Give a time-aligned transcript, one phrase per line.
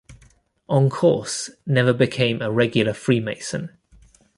[0.67, 3.77] Encausse never became a regular Freemason.